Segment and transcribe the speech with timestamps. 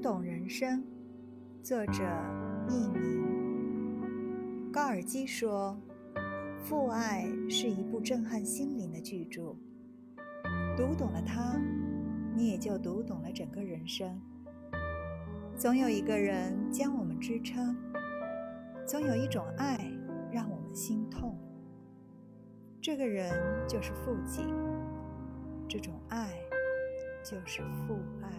[0.00, 0.82] 懂人生，
[1.62, 2.02] 作者
[2.66, 4.72] 佚名。
[4.72, 5.78] 高尔基说
[6.64, 9.54] ：“父爱是一部震撼心灵的巨著，
[10.74, 11.60] 读懂了它，
[12.34, 14.18] 你也就读懂了整个人生。
[15.54, 17.76] 总有一个人将我们支撑，
[18.86, 19.78] 总有一种爱
[20.32, 21.36] 让我们心痛。
[22.80, 23.30] 这个人
[23.68, 24.46] 就是父亲，
[25.68, 26.30] 这种爱
[27.22, 28.30] 就是父爱。”